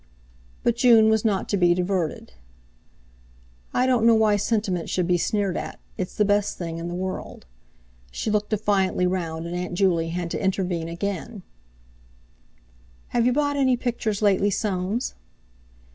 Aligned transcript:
But 0.63 0.75
June 0.77 1.09
was 1.11 1.23
not 1.23 1.47
to 1.49 1.57
be 1.57 1.75
diverted. 1.75 2.33
"I 3.71 3.85
don't 3.85 4.03
know 4.03 4.15
why 4.15 4.35
sentiment 4.35 4.89
should 4.89 5.05
be 5.05 5.19
sneered 5.19 5.55
at. 5.55 5.79
It's 5.95 6.15
the 6.15 6.25
best 6.25 6.57
thing 6.57 6.79
in 6.79 6.87
the 6.87 6.95
world." 6.95 7.45
She 8.09 8.31
looked 8.31 8.49
defiantly 8.49 9.05
round, 9.05 9.45
and 9.45 9.55
Aunt 9.55 9.75
Juley 9.75 10.09
had 10.09 10.31
to 10.31 10.43
intervene 10.43 10.89
again: 10.89 11.43
"Have 13.09 13.27
you 13.27 13.31
bought 13.31 13.57
any 13.57 13.77
pictures 13.77 14.23
lately, 14.23 14.49
Soames?" 14.49 15.13